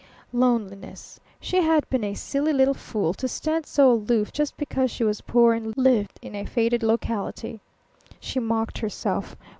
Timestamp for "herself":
8.79-9.35